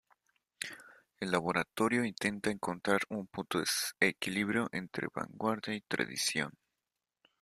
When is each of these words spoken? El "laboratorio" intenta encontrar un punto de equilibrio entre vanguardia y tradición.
El 1.19 1.29
"laboratorio" 1.29 2.03
intenta 2.03 2.49
encontrar 2.49 3.01
un 3.09 3.27
punto 3.27 3.59
de 3.59 3.67
equilibrio 3.99 4.67
entre 4.71 5.05
vanguardia 5.13 5.75
y 5.75 5.81
tradición. 5.81 6.55